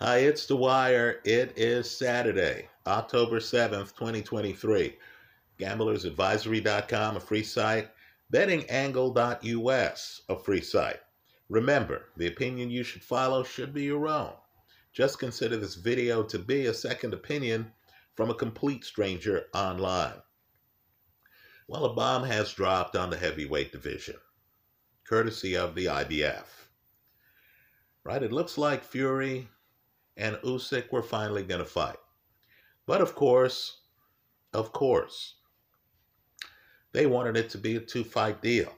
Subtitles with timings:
[0.00, 1.20] Hi, it's Dwyer.
[1.24, 4.96] It is Saturday, October 7th, 2023.
[5.60, 7.88] GamblersAdvisory.com, a free site.
[8.32, 11.00] BettingAngle.us, a free site.
[11.48, 14.32] Remember, the opinion you should follow should be your own.
[14.92, 17.70] Just consider this video to be a second opinion
[18.16, 20.20] from a complete stranger online.
[21.68, 24.16] Well, a bomb has dropped on the heavyweight division,
[25.04, 26.46] courtesy of the IBF.
[28.02, 28.24] Right?
[28.24, 29.48] It looks like Fury
[30.16, 31.96] and Usyk were finally going to fight.
[32.86, 33.80] But of course,
[34.52, 35.34] of course,
[36.92, 38.72] they wanted it to be a two fight deal.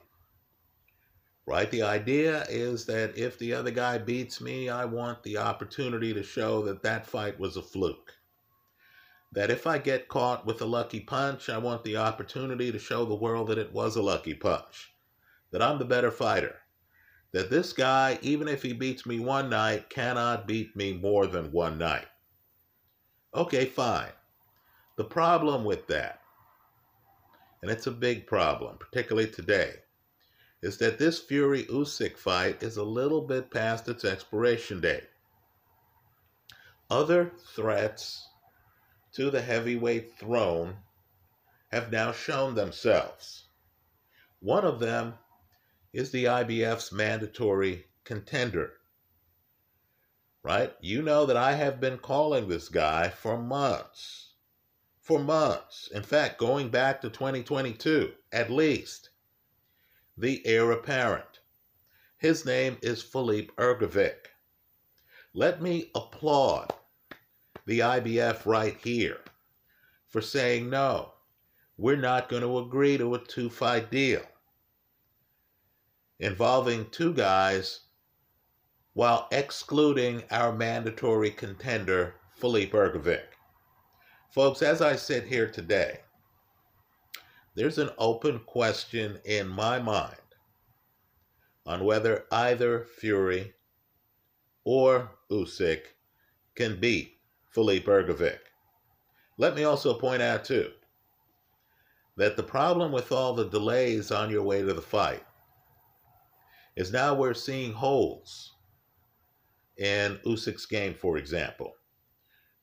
[1.45, 1.69] Right?
[1.71, 6.23] The idea is that if the other guy beats me, I want the opportunity to
[6.23, 8.17] show that that fight was a fluke
[9.31, 13.05] that if I get caught with a lucky punch, I want the opportunity to show
[13.05, 14.93] the world that it was a lucky punch,
[15.51, 16.55] that I'm the better fighter,
[17.31, 21.51] that this guy, even if he beats me one night, cannot beat me more than
[21.51, 22.07] one night.
[23.33, 24.11] Okay, fine.
[24.95, 26.21] The problem with that,
[27.61, 29.73] and it's a big problem, particularly today,
[30.61, 35.07] is that this Fury Usyk fight is a little bit past its expiration date.
[36.89, 38.27] Other threats
[39.13, 40.77] to the heavyweight throne
[41.71, 43.45] have now shown themselves.
[44.39, 45.15] One of them
[45.97, 48.73] is the IBF's mandatory contender.
[50.43, 50.71] Right?
[50.79, 54.33] You know that I have been calling this guy for months.
[55.01, 55.89] For months.
[55.91, 59.09] In fact, going back to 2022, at least.
[60.15, 61.39] The heir apparent.
[62.19, 64.27] His name is Filip Hrgovic.
[65.33, 66.73] Let me applaud
[67.65, 69.21] the IBF right here
[70.05, 71.13] for saying, no,
[71.75, 74.21] we're not going to agree to a two fight deal
[76.19, 77.81] involving two guys
[78.93, 83.25] while excluding our mandatory contender, Filip Hrgovic.
[84.31, 85.99] Folks, as I sit here today,
[87.55, 90.15] there's an open question in my mind
[91.65, 93.53] on whether either Fury
[94.63, 95.81] or Usyk
[96.55, 97.17] can beat
[97.51, 98.39] Filip Hrgovic.
[99.37, 100.71] Let me also point out, too,
[102.15, 105.23] that the problem with all the delays on your way to the fight
[106.77, 108.53] is now we're seeing holes
[109.75, 111.73] in Usyk's game, for example.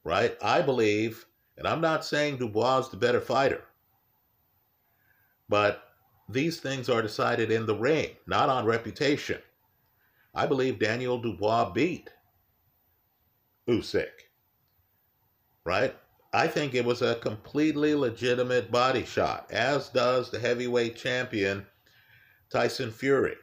[0.05, 0.37] Right?
[0.43, 1.27] I believe,
[1.59, 3.65] and I'm not saying Dubois is the better fighter,
[5.51, 5.83] but
[6.31, 9.41] these things are decided in the ring, not on reputation.
[10.35, 12.09] I believe Daniel Dubois beat
[13.69, 14.25] Usyk
[15.65, 15.95] right?
[16.33, 21.67] I think it was a completely legitimate body shot, as does the heavyweight champion
[22.51, 23.37] Tyson Fury,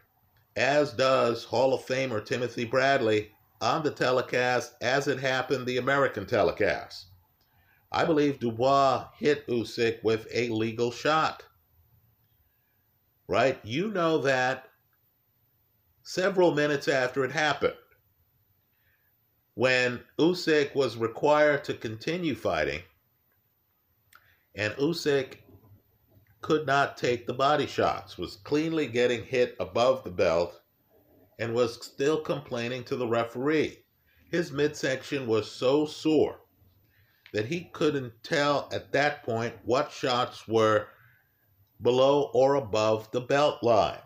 [0.56, 3.32] as does Hall of Famer Timothy Bradley
[3.62, 7.06] on the telecast as it happened the American telecast.
[7.92, 11.44] I believe Dubois hit Usyk with a legal shot.
[13.28, 13.60] Right?
[13.64, 14.68] You know that
[16.04, 17.76] several minutes after it happened
[19.54, 22.82] when Usyk was required to continue fighting,
[24.56, 25.36] and Usyk
[26.42, 30.62] could not take the body shots, was cleanly getting hit above the belt,
[31.40, 33.86] and was still complaining to the referee.
[34.30, 36.42] His midsection was so sore
[37.34, 40.88] that he couldn't tell at that point what shots were
[41.82, 44.00] below or above the belt line.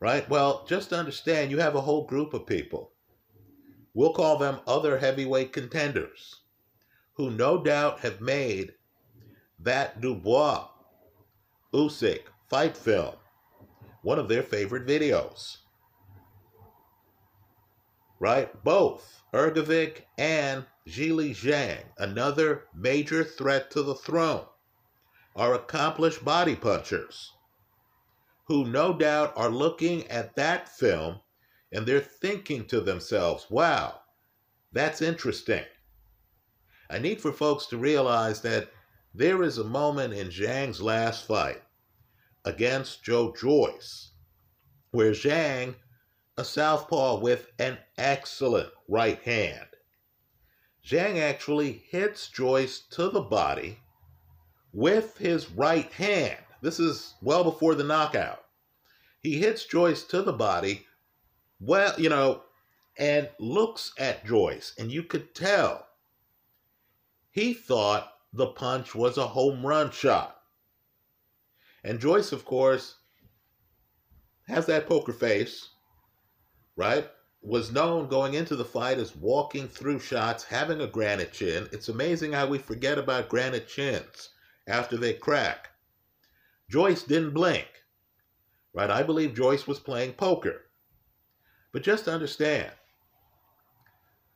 [0.00, 0.28] Right?
[0.28, 2.92] Well, just understand you have a whole group of people
[3.96, 6.42] We'll call them other heavyweight contenders
[7.14, 8.74] who no doubt have made
[9.66, 10.68] that Dubois
[11.74, 13.16] Usyk fight film
[14.02, 15.56] one of their favorite videos.
[18.20, 18.48] Right?
[18.62, 24.44] Both Hrgovic and Zhilei Zhang, another major threat to the throne,
[25.34, 27.32] are accomplished body punchers
[28.46, 31.18] who no doubt are looking at that film
[31.72, 33.98] and they're thinking to themselves, wow,
[34.70, 35.64] that's interesting.
[36.88, 38.70] I need for folks to realize that
[39.16, 41.62] there is a moment in Zhang's last fight
[42.44, 44.10] against Joe Joyce
[44.90, 45.74] where Zhang,
[46.36, 49.68] a southpaw with an excellent right hand,
[50.84, 53.78] Zhang actually hits Joyce to the body
[54.74, 56.38] with his right hand.
[56.60, 58.44] This is well before the knockout.
[59.22, 60.84] He hits Joyce to the body
[61.58, 62.42] well, you know,
[62.98, 65.86] and looks at Joyce, and you could tell
[67.30, 70.40] he thought the punch was a home run shot.
[71.82, 72.96] And Joyce, of course,
[74.48, 75.70] has that poker face,
[76.76, 77.08] right?
[77.46, 81.68] was known going into the fight as walking through shots, having a granite chin.
[81.70, 84.30] It's amazing how we forget about granite chins
[84.66, 85.68] after they crack.
[86.68, 87.68] Joyce didn't blink.
[88.74, 88.90] Right?
[88.90, 90.62] I believe Joyce was playing poker.
[91.72, 92.72] But just understand,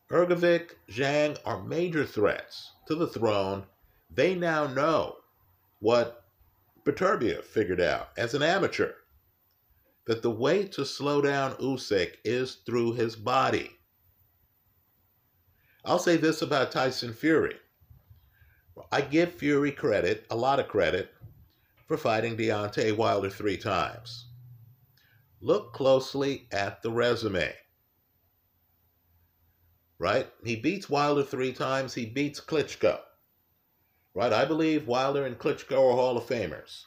[0.09, 3.65] Hrgovic, Zhang are major threats to the throne.
[4.13, 5.17] They now know
[5.79, 6.25] what
[6.85, 8.93] Beterbiev figured out as an amateur
[10.07, 13.71] that the way to slow down Usyk is through his body.
[15.85, 17.57] I'll say this about Tyson Fury.
[18.91, 21.13] I give Fury credit, a lot of credit,
[21.87, 24.27] for fighting Deontay Wilder three times.
[25.41, 27.55] Look closely at the resume.
[29.99, 30.29] Right?
[30.45, 33.01] He beats Wilder three times, he beats Klitschko.
[34.15, 34.33] Right?
[34.33, 36.83] I believe Wilder and Klitschko are Hall of Famers.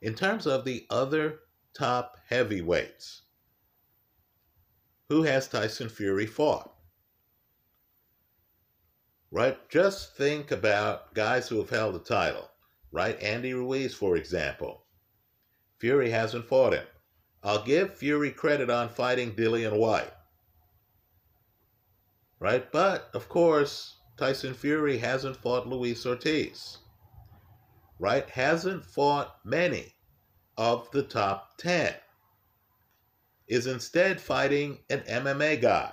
[0.00, 1.40] In terms of the other
[1.76, 3.22] top heavyweights,
[5.08, 6.72] who has Tyson Fury fought?
[9.30, 9.56] Right?
[9.70, 12.50] Just think about guys who have held the title.
[12.90, 13.20] Right?
[13.22, 14.84] Andy Ruiz, for example.
[15.78, 16.86] Fury hasn't fought him.
[17.42, 20.12] I'll give Fury credit on fighting Dillian Whyte.
[22.38, 22.70] Right?
[22.70, 26.78] But, of course, Tyson Fury hasn't fought Luis Ortiz.
[27.98, 28.30] Right?
[28.30, 29.96] Hasn't fought many
[30.56, 31.92] of the top 10.
[33.48, 35.92] Is instead fighting an MMA guy.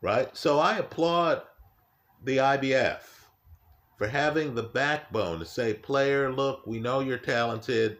[0.00, 0.28] Right?
[0.36, 1.42] So I applaud
[2.22, 3.00] the IBF
[3.98, 7.98] for having the backbone to say, player, look, we know you're talented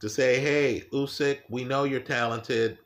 [0.00, 2.76] to say, hey, Usyk, we know you're talented.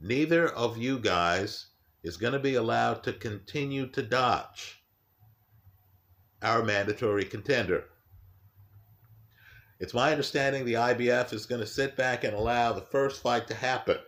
[0.00, 1.66] Neither of you guys
[2.02, 4.82] is going to be allowed to continue to dodge
[6.42, 7.84] our mandatory contender.
[9.80, 13.46] It's my understanding the IBF is going to sit back and allow the first fight
[13.48, 13.98] to happen,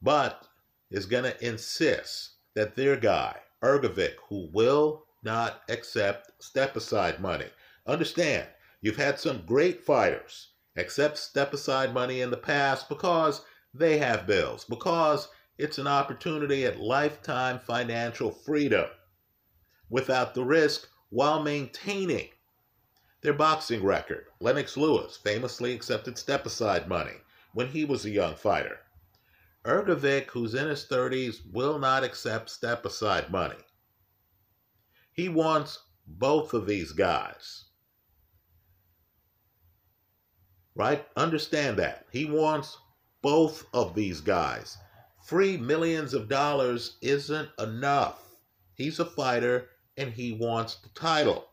[0.00, 0.48] but
[0.90, 7.46] is going to insist that their guy, Hrgovic, who will not accept step aside money,
[7.86, 8.48] understand
[8.82, 13.42] You've had some great fighters accept step aside money in the past because
[13.74, 15.28] they have bills, because
[15.58, 18.86] it's an opportunity at lifetime financial freedom
[19.88, 22.28] without the risk while maintaining
[23.22, 24.26] their boxing record.
[24.40, 27.16] Lennox Lewis famously accepted step aside money
[27.54, 28.78] when he was a young fighter.
[29.64, 33.62] Hrgovic, who's in his 30s, will not accept step aside money.
[35.12, 37.66] He wants both of these guys
[40.74, 41.06] right?
[41.16, 42.06] Understand that.
[42.10, 42.78] He wants
[43.22, 44.76] both of these guys.
[45.24, 48.20] Free millions of dollars isn't enough.
[48.74, 51.48] He's a fighter and he wants the title.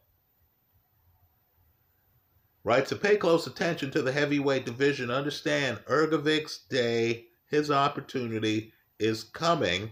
[2.64, 2.88] Right?
[2.88, 5.12] So pay close attention to the heavyweight division.
[5.12, 9.92] Understand Hrgovic's day, his opportunity is coming.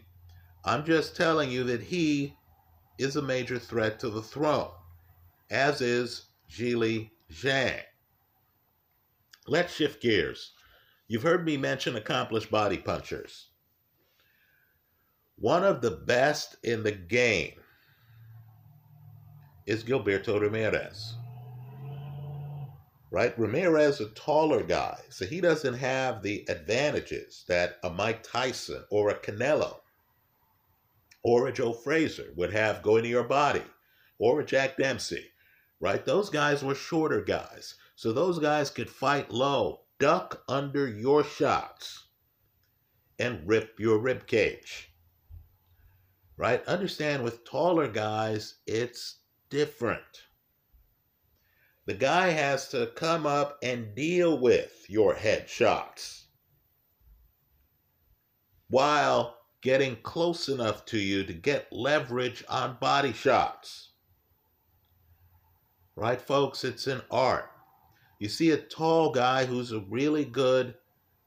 [0.66, 2.36] I'm just telling you that he
[2.98, 4.72] is a major threat to the throne,
[5.50, 7.82] as is Zhilei Zhang.
[9.48, 10.52] Let's shift gears.
[11.08, 13.48] You've heard me mention accomplished body punchers.
[15.38, 17.54] One of the best in the game
[19.66, 21.16] is Gilberto Ramirez.
[23.10, 23.38] Right?
[23.40, 28.84] Ramirez is a taller guy, so he doesn't have the advantages that a Mike Tyson
[28.90, 29.78] or a Canelo
[31.24, 33.64] or a Joe Frazier would have going to your body
[34.20, 35.26] or a Jack Dempsey.
[35.80, 36.04] Right?
[36.06, 37.76] Those guys were shorter guys.
[37.96, 42.06] So those guys could fight low, duck under your shots,
[43.20, 44.92] and rip your rib cage.
[46.38, 46.64] Right?
[46.66, 50.24] Understand with taller guys, it's different.
[51.86, 56.26] The guy has to come up and deal with your head shots
[58.70, 63.92] while getting close enough to you to get leverage on body shots.
[65.96, 66.64] Right, folks?
[66.64, 67.50] It's an art.
[68.20, 70.76] You see a tall guy who's a really good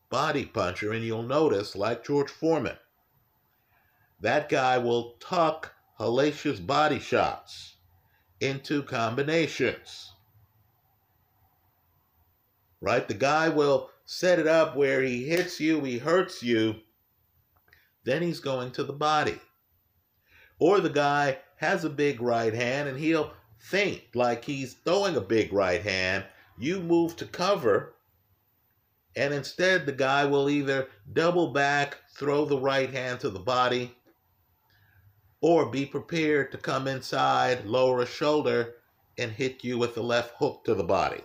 [0.09, 2.77] body puncher, and you'll notice, like George Foreman,
[4.21, 7.77] that guy will tuck hellacious body shots
[8.41, 10.13] into combinations.
[12.81, 13.07] Right?
[13.07, 16.77] The guy will set it up where he hits you, he hurts you,
[18.05, 19.39] then he's going to the body.
[20.59, 25.21] Or the guy has a big right hand and he'll think like he's throwing a
[25.21, 26.25] big right hand
[26.61, 27.95] you move to cover,
[29.17, 33.95] and instead the guy will either double back, throw the right hand to the body,
[35.41, 38.75] or be prepared to come inside, lower a shoulder,
[39.19, 41.23] and hit you with the left hook to the body.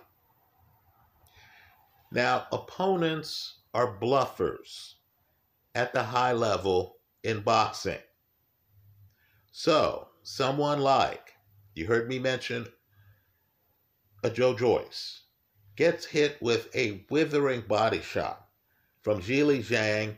[2.11, 4.93] Now, opponents are bluffers
[5.75, 7.99] at the high level in boxing.
[9.51, 11.33] So, someone like,
[11.73, 12.67] you heard me mention
[14.23, 15.24] a Joe Joyce,
[15.75, 18.47] gets hit with a withering body shot
[19.01, 20.15] from Zhilei Zhang,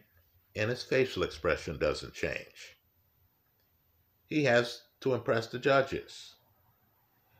[0.55, 2.77] and his facial expression doesn't change.
[4.27, 6.35] He has to impress the judges.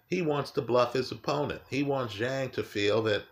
[0.08, 1.62] He wants to bluff his opponent.
[1.70, 3.26] He wants Zhang to feel that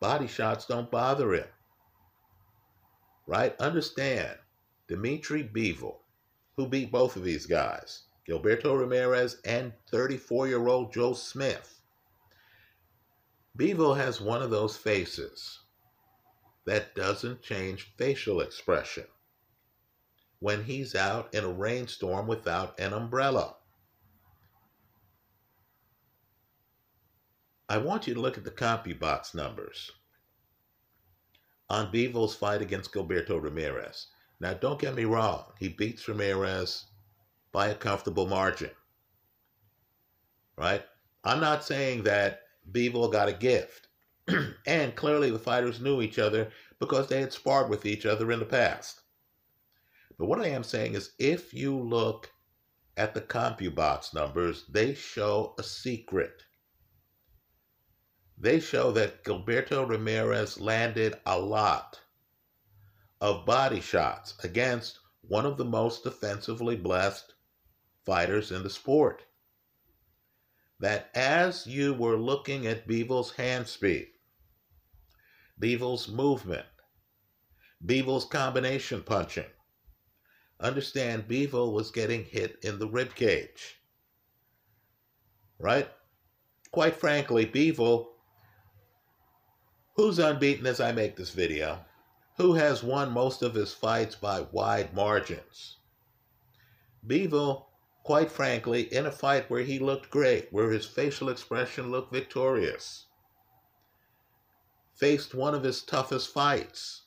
[0.00, 1.48] body shots don't bother him.
[3.26, 3.58] Right?
[3.60, 4.38] Understand,
[4.88, 5.98] Dimitri Bivol,
[6.56, 11.75] who beat both of these guys, Gilberto Ramirez and 34 year old Joe Smith.
[13.56, 15.60] Bivol has one of those faces
[16.66, 19.06] that doesn't change facial expression
[20.40, 23.56] when he's out in a rainstorm without an umbrella.
[27.68, 29.90] I want you to look at the CompuBox numbers
[31.70, 34.08] on Bivol's fight against Gilberto Ramirez.
[34.38, 36.84] Now, don't get me wrong, he beats Ramirez
[37.52, 38.70] by a comfortable margin.
[40.58, 40.84] Right?
[41.24, 43.88] I'm not saying that Bivol got a gift.
[44.66, 48.40] and clearly the fighters knew each other because they had sparred with each other in
[48.40, 49.02] the past.
[50.18, 52.32] But what I am saying is if you look
[52.96, 56.42] at the CompuBox numbers, they show a secret.
[58.38, 62.00] They show that Gilberto Ramirez landed a lot
[63.20, 67.34] of body shots against one of the most defensively blessed
[68.04, 69.25] fighters in the sport.
[70.78, 74.08] That as you were looking at Bivol's hand speed,
[75.60, 76.66] Bivol's movement,
[77.84, 79.50] Bivol's combination punching,
[80.60, 83.80] understand Bivol was getting hit in the rib cage.
[85.58, 85.88] Right?
[86.72, 88.08] Quite frankly, Bivol
[89.96, 91.82] Who's unbeaten as I make this video?
[92.36, 95.78] Who has won most of his fights by wide margins?
[97.06, 97.64] Bivol,
[98.06, 103.06] quite frankly, in a fight where he looked great, where his facial expression looked victorious,
[104.94, 107.06] faced one of his toughest fights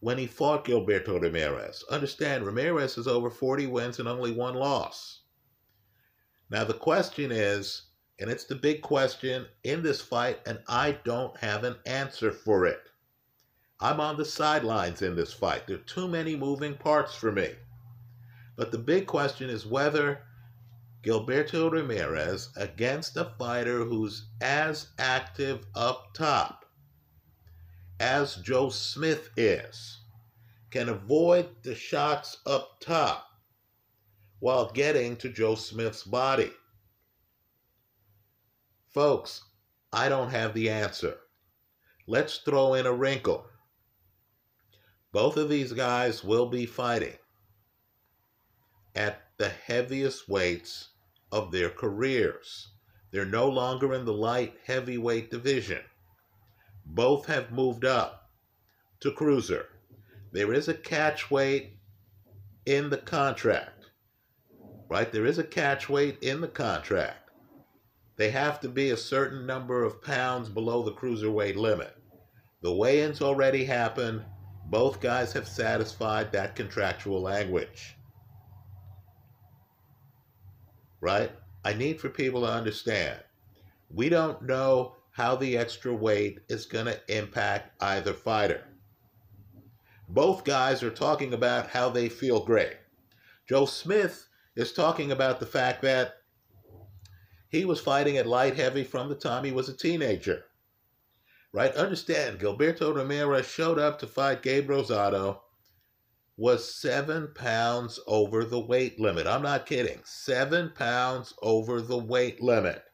[0.00, 1.84] when he fought Gilberto Ramirez.
[1.90, 5.24] Understand, Ramirez has over 40 wins and only one loss.
[6.48, 7.82] Now, the question is
[8.18, 12.64] and it's the big question in this fight, and I don't have an answer for
[12.64, 12.80] it.
[13.78, 15.66] I'm on the sidelines in this fight.
[15.66, 17.50] There are too many moving parts for me.
[18.58, 20.24] But the big question is whether
[21.04, 26.64] Gilberto Ramirez against a fighter who's as active up top
[28.00, 30.00] as Joe Smith is
[30.72, 33.28] can avoid the shots up top
[34.40, 36.50] while getting to Joe Smith's body.
[38.88, 39.44] Folks,
[39.92, 41.16] I don't have the answer.
[42.08, 43.46] Let's throw in a wrinkle.
[45.12, 47.18] Both of these guys will be fighting
[48.98, 50.88] at the heaviest weights
[51.32, 52.68] of their careers.
[53.10, 55.80] They're no longer in the light heavyweight division.
[56.84, 58.30] Both have moved up
[59.00, 59.66] to cruiser.
[60.32, 61.78] There is a catch weight
[62.66, 63.86] in the contract,
[64.90, 65.10] right?
[65.10, 67.28] There is a catch weight in the contract
[68.18, 71.96] they have to be a certain number of pounds below the cruiserweight limit.
[72.62, 74.24] The weigh ins already happened.
[74.66, 77.96] Both guys have satisfied that contractual language.
[81.00, 81.30] Right?
[81.64, 83.20] I need for people to understand.
[83.90, 88.64] We don't know how the extra weight is going to impact either fighter.
[90.08, 92.76] Both guys are talking about how they feel great.
[93.48, 96.14] Joe Smith is talking about the fact that
[97.48, 100.44] he was fighting at light heavy from the time he was a teenager.
[101.52, 101.74] Right?
[101.74, 105.40] Understand, Gilberto Ramirez showed up to fight Gabe Rosado,
[106.38, 109.26] was seven pounds over the weight limit.
[109.26, 109.98] I'm not kidding.
[110.04, 112.84] Seven pounds over the weight limit.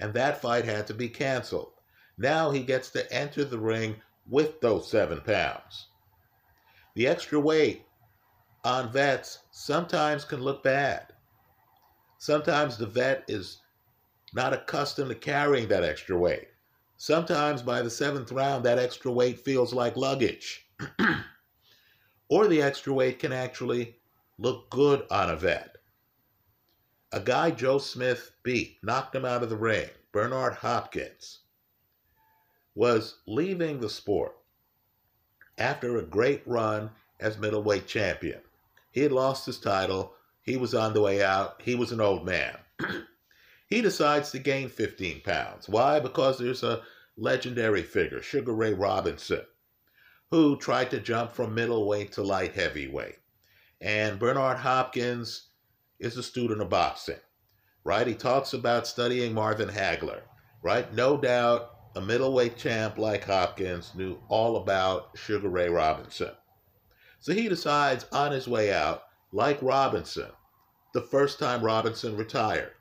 [0.00, 1.74] And that fight had to be canceled.
[2.18, 3.94] Now he gets to enter the ring
[4.28, 5.86] with those seven pounds.
[6.96, 7.86] The extra weight
[8.64, 11.12] on vets sometimes can look bad.
[12.18, 13.60] Sometimes the vet is
[14.34, 16.48] not accustomed to carrying that extra weight.
[16.96, 20.66] Sometimes by the seventh round, that extra weight feels like luggage.
[22.28, 23.96] or the extra weight can actually
[24.38, 25.76] look good on a vet.
[27.12, 31.40] A guy Joe Smith beat, knocked him out of the ring, Bernard Hopkins,
[32.74, 34.36] was leaving the sport
[35.56, 38.40] after a great run as middleweight champion.
[38.90, 40.14] He had lost his title
[40.48, 41.60] he was on the way out.
[41.62, 42.56] He was an old man.
[43.68, 45.68] he decides to gain 15 pounds.
[45.68, 46.00] Why?
[46.00, 46.80] Because there's a
[47.18, 49.42] legendary figure, Sugar Ray Robinson,
[50.30, 53.18] who tried to jump from middleweight to light heavyweight.
[53.80, 55.48] And Bernard Hopkins
[55.98, 57.20] is a student of boxing,
[57.84, 58.06] right?
[58.06, 60.20] He talks about studying Marvin Hagler,
[60.62, 60.92] right?
[60.92, 66.30] No doubt a middleweight champ like Hopkins knew all about Sugar Ray Robinson.
[67.20, 70.30] So he decides on his way out, like Robinson,
[70.94, 72.72] the first time Robinson retired,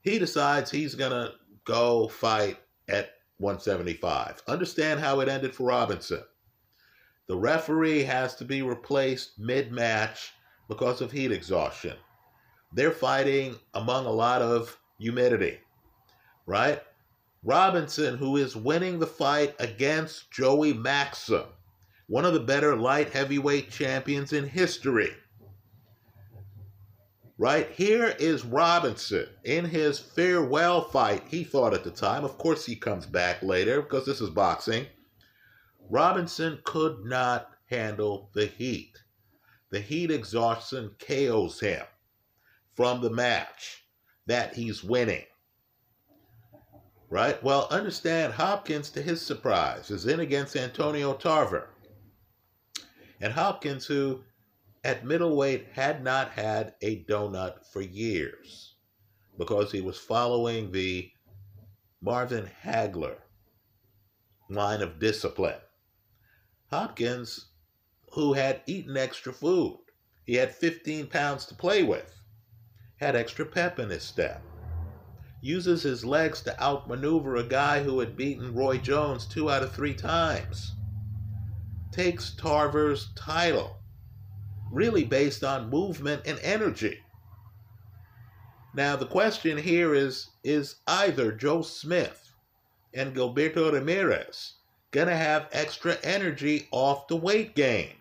[0.00, 1.32] he decides he's going to
[1.64, 4.42] go fight at 175.
[4.48, 6.22] Understand how it ended for Robinson.
[7.28, 10.32] The referee has to be replaced mid match
[10.68, 11.96] because of heat exhaustion.
[12.72, 15.58] They're fighting among a lot of humidity,
[16.46, 16.82] right?
[17.42, 21.44] Robinson, who is winning the fight against Joey Maxim,
[22.08, 25.12] one of the better light heavyweight champions in history.
[27.38, 32.24] Right here is Robinson in his farewell fight, he thought at the time.
[32.24, 34.86] Of course, he comes back later because this is boxing.
[35.90, 39.02] Robinson could not handle the heat.
[39.70, 41.84] The heat exhaustion KOs him
[42.74, 43.84] from the match
[44.26, 45.24] that he's winning.
[47.10, 47.40] Right?
[47.42, 51.68] Well, understand Hopkins, to his surprise, is in against Antonio Tarver.
[53.20, 54.24] And Hopkins, who
[54.86, 58.76] at middleweight had not had a donut for years
[59.36, 61.10] because he was following the
[62.00, 63.16] Marvin Hagler
[64.48, 65.58] line of discipline.
[66.70, 67.46] Hopkins,
[68.12, 69.80] who had eaten extra food,
[70.24, 72.14] he had 15 pounds to play with,
[72.98, 74.40] had extra pep in his step,
[75.40, 79.74] uses his legs to outmaneuver a guy who had beaten Roy Jones two out of
[79.74, 80.76] three times
[81.90, 83.75] takes Tarver's title,
[84.70, 87.00] really based on movement and energy.
[88.74, 92.32] Now, the question here is is either Joe Smith
[92.92, 94.54] and Gilberto Ramirez
[94.90, 97.94] going to have extra energy off the weight gain?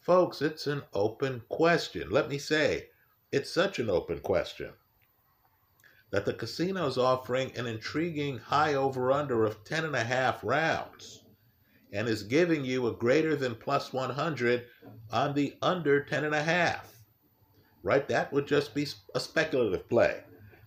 [0.00, 2.10] Folks, it's an open question.
[2.10, 2.88] Let me say,
[3.32, 4.72] it's such an open question
[6.10, 10.42] that the casino is offering an intriguing high over under of 10 and a half
[10.42, 11.22] rounds
[11.92, 14.64] and is giving you a greater than plus 100
[15.12, 16.94] on the under 10 and a half.
[17.82, 18.06] Right?
[18.08, 20.22] That would just be a speculative play.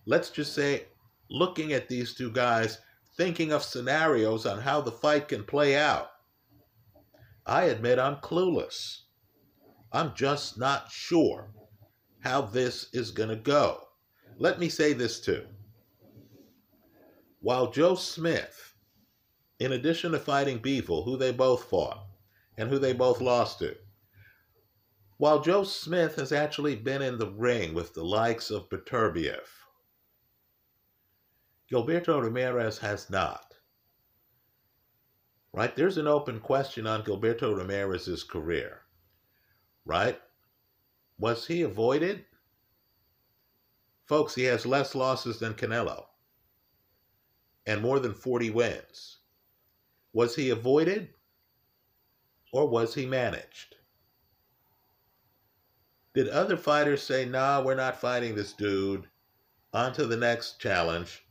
[0.06, 0.84] Let's just say,
[1.30, 2.78] looking at these two guys,
[3.16, 6.10] thinking of scenarios on how the fight can play out.
[7.46, 9.02] I admit I'm clueless.
[9.92, 11.50] I'm just not sure
[12.20, 13.80] how this is going to go.
[14.38, 15.44] Let me say this too.
[17.40, 18.73] While Joe Smith
[19.58, 22.06] in addition to fighting Bivol, who they both fought
[22.56, 23.76] and who they both lost to.
[25.16, 29.46] While Joe Smith has actually been in the ring with the likes of Beterbiev,
[31.70, 33.54] Gilberto Ramirez has not.
[35.52, 35.74] Right?
[35.74, 38.82] There's an open question on Gilberto Ramirez's career.
[39.84, 40.20] Right?
[41.18, 42.24] Was he avoided?
[44.04, 46.06] Folks, he has less losses than Canelo
[47.66, 49.18] and more than 40 wins.
[50.14, 51.08] Was he avoided
[52.52, 53.74] or was he managed?
[56.14, 59.08] Did other fighters say, nah, we're not fighting this dude,
[59.72, 61.26] on to the next challenge?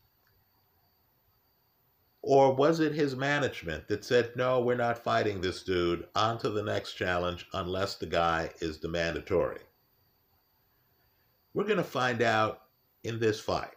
[2.21, 6.49] Or was it his management that said, no, we're not fighting this dude, on to
[6.49, 9.61] the next challenge unless the guy is mandatory?
[11.53, 12.63] We're going to find out
[13.05, 13.75] in this fight.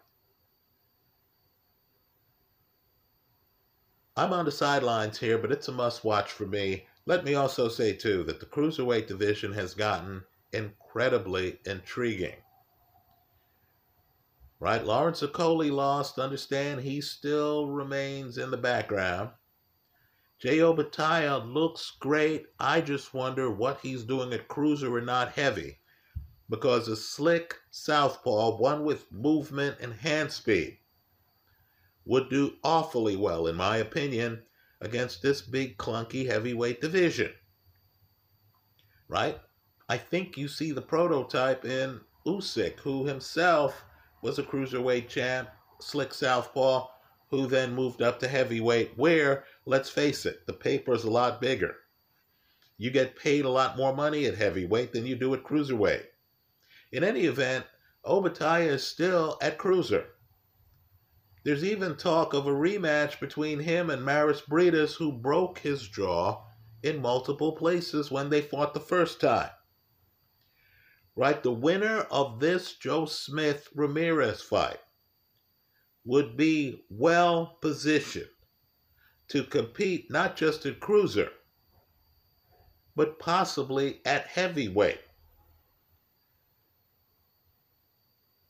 [4.19, 6.87] I'm on the sidelines here, but it's a must watch for me.
[7.05, 12.37] Let me also say, too, that the cruiserweight division has gotten incredibly intriguing.
[14.59, 14.83] Right?
[14.83, 16.19] Lawrence Okolie lost.
[16.19, 19.31] Understand he still remains in the background.
[20.39, 22.47] Jay Opetaia looks great.
[22.59, 25.79] I just wonder what he's doing at cruiser and not heavy.
[26.49, 30.79] Because a slick southpaw, one with movement and hand speed,
[32.07, 34.43] would do awfully well, in my opinion,
[34.81, 37.33] against this big, clunky heavyweight division.
[39.09, 39.39] Right?
[39.89, 43.85] I think you see the prototype in Usyk, who himself
[44.23, 45.49] was a cruiserweight champ,
[45.81, 46.87] slick southpaw,
[47.31, 51.41] who then moved up to heavyweight, where, let's face it, the paper is a lot
[51.41, 51.75] bigger.
[52.79, 56.05] You get paid a lot more money at heavyweight than you do at cruiserweight.
[56.93, 57.65] In any event,
[58.05, 60.07] Opetaia is still at cruiser.
[61.47, 66.43] There's even talk of a rematch between him and Mairis Briedis, who broke his jaw
[66.83, 69.53] in multiple places when they fought the first time.
[71.15, 71.41] Right?
[71.41, 74.81] The winner of this Joe Smith Ramirez fight
[76.05, 78.27] would be well positioned
[79.29, 81.31] to compete not just at cruiser,
[82.97, 84.99] but possibly at heavyweight.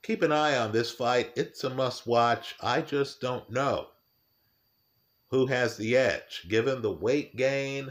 [0.07, 1.33] Keep an eye on this fight.
[1.35, 2.55] It's a must watch.
[2.61, 3.89] I just don't know
[5.31, 7.91] who has the edge, given the weight gain,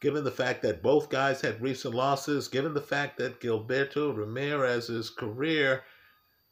[0.00, 5.10] given the fact that both guys had recent losses, given the fact that Gilberto Ramirez's
[5.10, 5.82] career,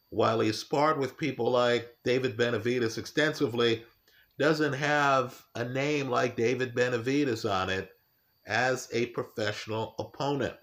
[0.09, 3.85] while he sparred with people like David Benavidez extensively,
[4.37, 7.91] doesn't have a name like David Benavidez on it
[8.45, 10.57] as a professional opponent.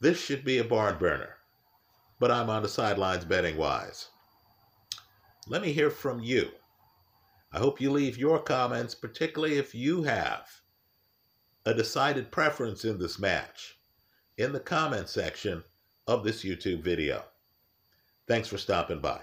[0.00, 1.36] This should be a barn burner,
[2.18, 4.08] but I'm on the sidelines betting wise.
[5.46, 6.50] Let me hear from you.
[7.52, 10.48] I hope you leave your comments, particularly if you have
[11.66, 13.78] a decided preference in this match,
[14.38, 15.62] in the comment section
[16.06, 17.24] of this YouTube video.
[18.26, 19.20] Thanks for stopping by.